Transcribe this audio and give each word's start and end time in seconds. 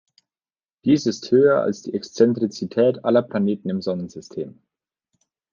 Dies 0.83 1.05
ist 1.05 1.29
höher 1.29 1.61
als 1.61 1.83
die 1.83 1.93
Exzentrizität 1.93 3.05
aller 3.05 3.21
Planeten 3.21 3.69
im 3.69 3.83
Sonnensystem. 3.83 4.59